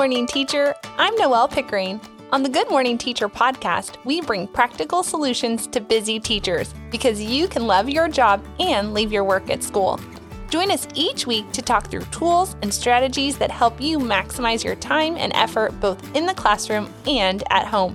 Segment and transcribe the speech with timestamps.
[0.00, 0.74] Good morning Teacher.
[0.96, 2.00] I'm Noelle Pickering.
[2.32, 7.46] On the Good Morning Teacher podcast, we bring practical solutions to busy teachers because you
[7.46, 10.00] can love your job and leave your work at school.
[10.48, 14.74] Join us each week to talk through tools and strategies that help you maximize your
[14.74, 17.94] time and effort both in the classroom and at home.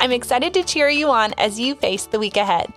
[0.00, 2.72] I'm excited to cheer you on as you face the week ahead.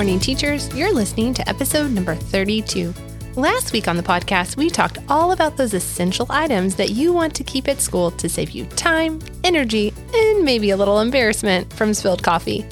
[0.00, 0.74] Morning, teachers.
[0.74, 2.94] You're listening to episode number 32.
[3.36, 7.34] Last week on the podcast, we talked all about those essential items that you want
[7.34, 11.92] to keep at school to save you time, energy, and maybe a little embarrassment from
[11.92, 12.64] spilled coffee.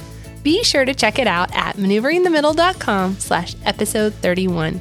[0.42, 4.80] Be sure to check it out at maneuveringthemiddle.com slash episode 31.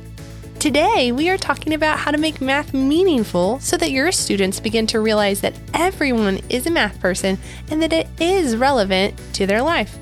[0.58, 4.88] Today, we are talking about how to make math meaningful so that your students begin
[4.88, 7.38] to realize that everyone is a math person
[7.70, 10.00] and that it is relevant to their life.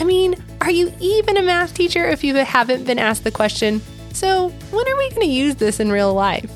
[0.00, 3.82] I mean, are you even a math teacher if you haven't been asked the question,
[4.14, 6.50] so when are we going to use this in real life?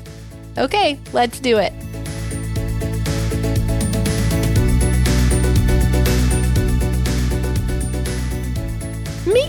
[0.57, 1.71] Okay, let's do it.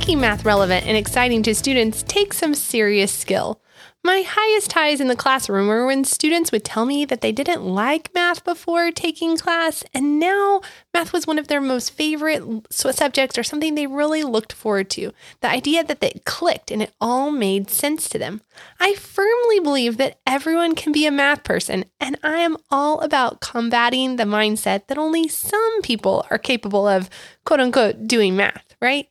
[0.07, 3.61] Making math relevant and exciting to students takes some serious skill.
[4.05, 7.65] My highest highs in the classroom were when students would tell me that they didn't
[7.65, 10.61] like math before taking class, and now
[10.95, 12.41] math was one of their most favorite
[12.71, 15.11] subjects or something they really looked forward to.
[15.41, 18.43] The idea that they clicked and it all made sense to them.
[18.79, 23.41] I firmly believe that everyone can be a math person, and I am all about
[23.41, 27.11] combating the mindset that only some people are capable of
[27.45, 29.09] quote unquote doing math, right?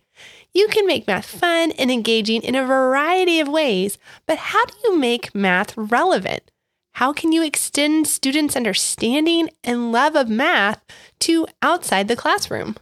[0.55, 4.73] You can make math fun and engaging in a variety of ways, but how do
[4.85, 6.49] you make math relevant?
[6.93, 10.81] How can you extend students' understanding and love of math
[11.19, 12.77] to outside the classroom?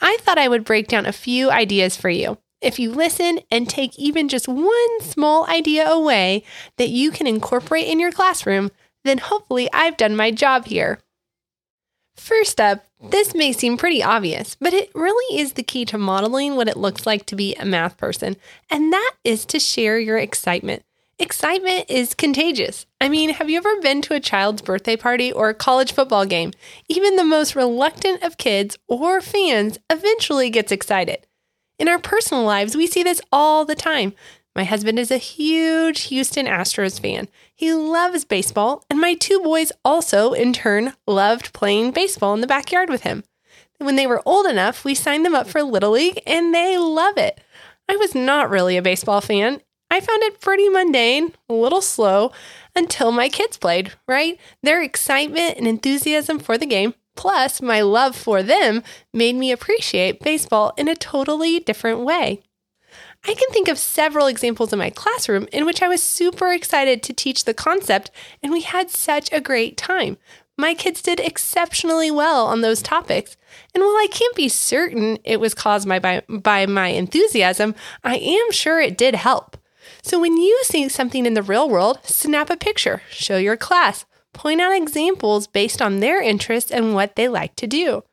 [0.00, 2.38] I thought I would break down a few ideas for you.
[2.60, 6.44] If you listen and take even just one small idea away
[6.78, 8.70] that you can incorporate in your classroom,
[9.02, 11.00] then hopefully I've done my job here.
[12.16, 16.56] First up, this may seem pretty obvious, but it really is the key to modeling
[16.56, 18.36] what it looks like to be a math person,
[18.70, 20.82] and that is to share your excitement.
[21.18, 22.84] Excitement is contagious.
[23.00, 26.26] I mean, have you ever been to a child's birthday party or a college football
[26.26, 26.52] game?
[26.88, 31.26] Even the most reluctant of kids or fans eventually gets excited.
[31.78, 34.14] In our personal lives, we see this all the time.
[34.56, 37.28] My husband is a huge Houston Astros fan.
[37.54, 42.46] He loves baseball, and my two boys also, in turn, loved playing baseball in the
[42.46, 43.22] backyard with him.
[43.76, 47.18] When they were old enough, we signed them up for Little League, and they love
[47.18, 47.38] it.
[47.86, 49.60] I was not really a baseball fan.
[49.90, 52.32] I found it pretty mundane, a little slow,
[52.74, 54.40] until my kids played, right?
[54.62, 60.20] Their excitement and enthusiasm for the game, plus my love for them, made me appreciate
[60.20, 62.40] baseball in a totally different way.
[63.28, 67.02] I can think of several examples in my classroom in which I was super excited
[67.02, 70.16] to teach the concept, and we had such a great time.
[70.56, 73.36] My kids did exceptionally well on those topics.
[73.74, 78.52] And while I can't be certain it was caused by, by, my enthusiasm, I am
[78.52, 79.56] sure it did help.
[80.02, 84.06] So when you see something in the real world, snap a picture, show your class,
[84.32, 88.04] point out examples based on their interests and what they like to do.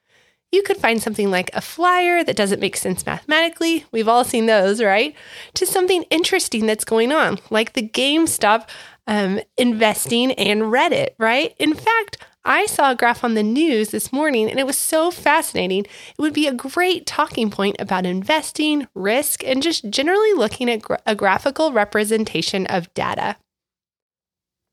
[0.53, 3.85] You could find something like a flyer that doesn't make sense mathematically.
[3.91, 5.15] We've all seen those, right?
[5.55, 8.69] To something interesting that's going on, like the GameStop
[9.07, 11.55] um, investing and Reddit, right?
[11.57, 15.09] In fact, I saw a graph on the news this morning and it was so
[15.09, 15.85] fascinating.
[15.85, 20.83] It would be a great talking point about investing, risk, and just generally looking at
[20.83, 23.37] gra- a graphical representation of data.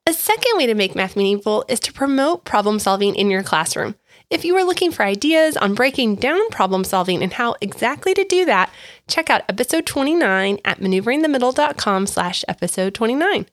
[0.07, 3.95] A second way to make math meaningful is to promote problem solving in your classroom.
[4.31, 8.23] If you are looking for ideas on breaking down problem solving and how exactly to
[8.23, 8.73] do that,
[9.09, 13.47] check out episode 29 at maneuveringthemiddle.com slash episode 29.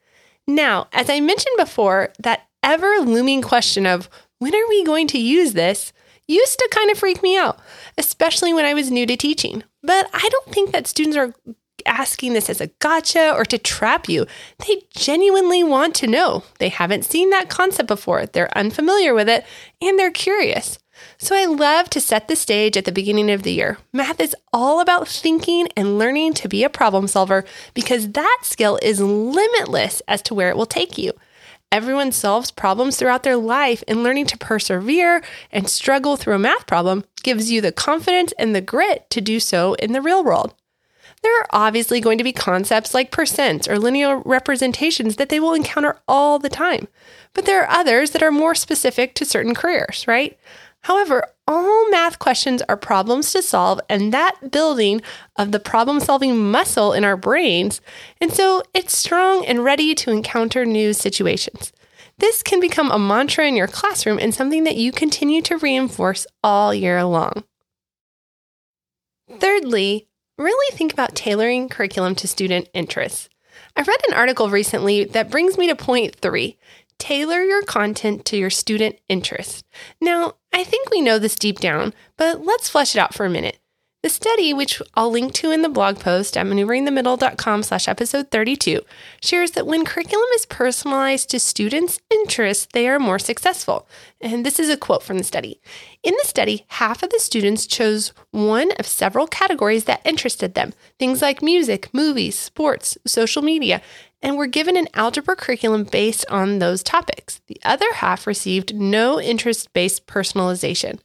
[0.46, 4.08] Now, as I mentioned before, that ever looming question of
[4.38, 5.94] when are we going to use this
[6.28, 7.60] used to kind of freak me out,
[7.98, 9.64] especially when I was new to teaching.
[9.82, 11.34] But I don't think that students are
[11.88, 14.26] asking this as a gotcha or to trap you.
[14.68, 16.44] They genuinely want to know.
[16.60, 19.46] They haven't seen that concept before, they're unfamiliar with it,
[19.82, 20.78] and they're curious.
[21.18, 23.78] So I love to set the stage at the beginning of the year.
[23.94, 28.80] Math is all about thinking and learning to be a problem solver because that skill
[28.82, 31.14] is limitless as to where it will take you.
[31.72, 36.66] Everyone solves problems throughout their life, and learning to persevere and struggle through a math
[36.66, 40.54] problem gives you the confidence and the grit to do so in the real world.
[41.24, 45.54] There are obviously going to be concepts like percents or linear representations that they will
[45.54, 46.88] encounter all the time,
[47.34, 50.38] but there are others that are more specific to certain careers, right?
[50.82, 55.02] However, all math questions are problems to solve and that building
[55.36, 57.82] of the problem solving muscle in our brains.
[58.22, 61.74] And so it's strong and ready to encounter new situations.
[62.20, 66.26] This can become a mantra in your classroom and something that you continue to reinforce
[66.44, 67.44] all year long.
[69.40, 73.30] Thirdly, really think about tailoring curriculum to student interests.
[73.76, 76.58] I read an article recently that brings me to point three
[77.00, 79.66] tailor your content to your student interest.
[80.02, 83.30] Now, I think we know this deep down, but let's flesh it out for a
[83.30, 83.60] minute.
[84.08, 88.80] The study, which I'll link to in the blog post at maneuveringthemiddle.com slash episode 32,
[89.22, 93.86] shares that when curriculum is personalized to students' interests, they are more successful.
[94.22, 95.60] And this is a quote from the study.
[96.04, 100.72] In the study, half of the students chose one of several categories that interested them,
[100.98, 103.82] things like music, movies, sports, social media,
[104.22, 107.42] and were given an algebra curriculum based on those topics.
[107.48, 111.00] The other half received no interest based personalization.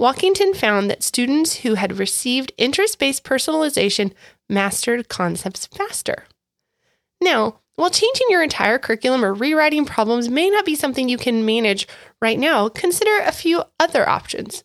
[0.00, 4.12] Walkington found that students who had received interest based personalization
[4.48, 6.24] mastered concepts faster.
[7.20, 11.46] Now, while changing your entire curriculum or rewriting problems may not be something you can
[11.46, 11.88] manage
[12.20, 14.64] right now, consider a few other options.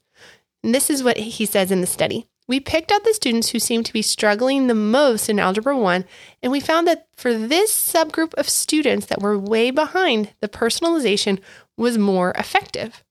[0.64, 2.28] And this is what he says in the study.
[2.48, 6.06] We picked out the students who seemed to be struggling the most in Algebra 1,
[6.42, 11.40] and we found that for this subgroup of students that were way behind, the personalization
[11.78, 13.04] was more effective.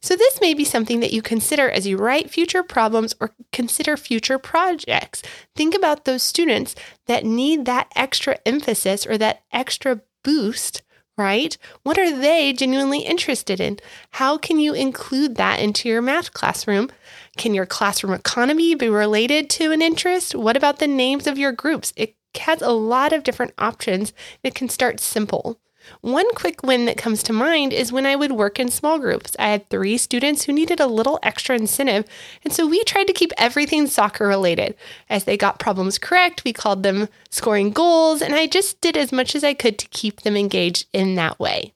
[0.00, 3.96] So, this may be something that you consider as you write future problems or consider
[3.96, 5.22] future projects.
[5.54, 6.74] Think about those students
[7.06, 10.82] that need that extra emphasis or that extra boost,
[11.16, 11.56] right?
[11.82, 13.78] What are they genuinely interested in?
[14.12, 16.90] How can you include that into your math classroom?
[17.36, 20.34] Can your classroom economy be related to an interest?
[20.34, 21.92] What about the names of your groups?
[21.96, 24.12] It has a lot of different options.
[24.42, 25.58] It can start simple.
[26.00, 29.34] One quick win that comes to mind is when I would work in small groups.
[29.38, 32.04] I had three students who needed a little extra incentive,
[32.44, 34.74] and so we tried to keep everything soccer related.
[35.08, 39.12] As they got problems correct, we called them scoring goals, and I just did as
[39.12, 41.74] much as I could to keep them engaged in that way.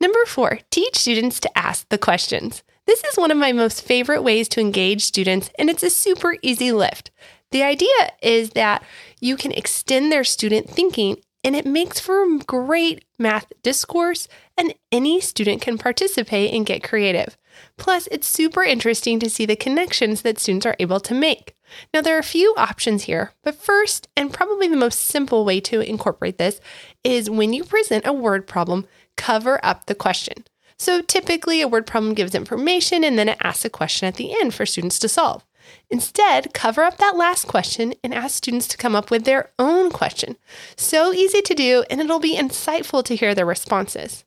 [0.00, 2.62] Number four, teach students to ask the questions.
[2.86, 6.36] This is one of my most favorite ways to engage students, and it's a super
[6.42, 7.10] easy lift.
[7.52, 8.82] The idea is that
[9.20, 14.74] you can extend their student thinking and it makes for a great math discourse, and
[14.90, 17.36] any student can participate and get creative.
[17.76, 21.54] Plus, it's super interesting to see the connections that students are able to make.
[21.92, 25.60] Now, there are a few options here, but first, and probably the most simple way
[25.60, 26.60] to incorporate this,
[27.02, 28.86] is when you present a word problem,
[29.16, 30.44] cover up the question.
[30.78, 34.32] So, typically, a word problem gives information and then it asks a question at the
[34.40, 35.44] end for students to solve.
[35.90, 39.90] Instead, cover up that last question and ask students to come up with their own
[39.90, 40.36] question.
[40.76, 44.24] So easy to do, and it'll be insightful to hear their responses.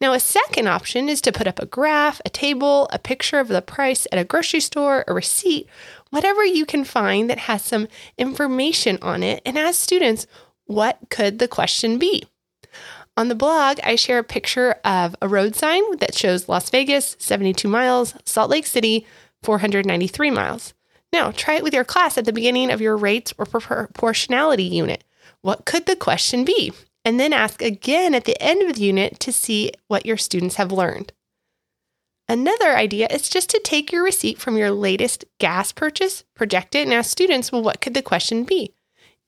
[0.00, 3.48] Now, a second option is to put up a graph, a table, a picture of
[3.48, 5.68] the price at a grocery store, a receipt,
[6.10, 10.26] whatever you can find that has some information on it, and ask students,
[10.64, 12.24] what could the question be?
[13.16, 17.16] On the blog, I share a picture of a road sign that shows Las Vegas,
[17.18, 19.06] 72 miles, Salt Lake City,
[19.42, 20.74] 493 miles.
[21.12, 25.04] Now, try it with your class at the beginning of your rates or proportionality unit.
[25.40, 26.72] What could the question be?
[27.04, 30.56] And then ask again at the end of the unit to see what your students
[30.56, 31.12] have learned.
[32.28, 36.82] Another idea is just to take your receipt from your latest gas purchase, project it,
[36.82, 38.72] and ask students, well, what could the question be?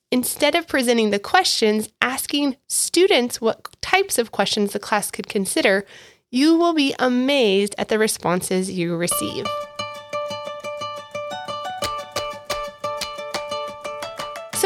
[0.09, 5.85] Instead of presenting the questions, asking students what types of questions the class could consider,
[6.31, 9.45] you will be amazed at the responses you receive.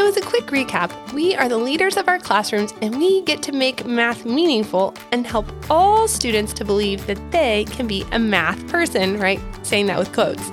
[0.08, 3.52] As a quick recap, we are the leaders of our classrooms and we get to
[3.52, 8.66] make math meaningful and help all students to believe that they can be a math
[8.68, 9.38] person, right?
[9.62, 10.50] Saying that with quotes.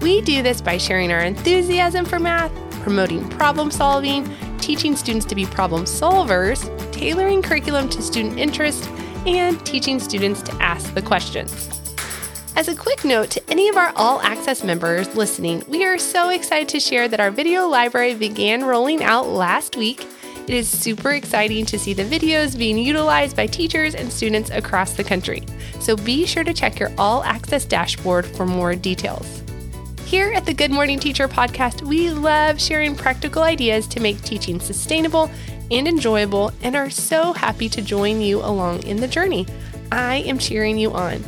[0.00, 4.26] We do this by sharing our enthusiasm for math, promoting problem solving,
[4.58, 8.88] teaching students to be problem solvers, tailoring curriculum to student interest,
[9.26, 11.73] and teaching students to ask the questions.
[12.56, 16.28] As a quick note to any of our All Access members listening, we are so
[16.28, 20.06] excited to share that our video library began rolling out last week.
[20.46, 24.92] It is super exciting to see the videos being utilized by teachers and students across
[24.92, 25.42] the country.
[25.80, 29.42] So be sure to check your All Access dashboard for more details.
[30.04, 34.60] Here at the Good Morning Teacher podcast, we love sharing practical ideas to make teaching
[34.60, 35.28] sustainable
[35.72, 39.44] and enjoyable and are so happy to join you along in the journey.
[39.90, 41.24] I am cheering you on.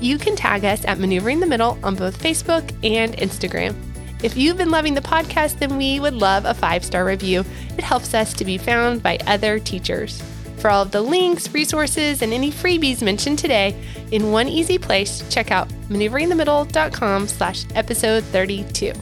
[0.00, 3.74] You can tag us at Maneuvering the Middle on both Facebook and Instagram.
[4.22, 7.44] If you've been loving the podcast, then we would love a five star review.
[7.76, 10.22] It helps us to be found by other teachers.
[10.58, 13.76] For all of the links, resources, and any freebies mentioned today
[14.10, 18.92] in one easy place, check out maneuveringthemiddle.com slash episode 32.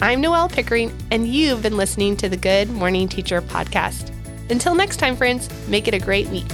[0.00, 4.12] I'm Noelle Pickering, and you've been listening to the Good Morning Teacher podcast.
[4.50, 6.46] Until next time, friends, make it a great week.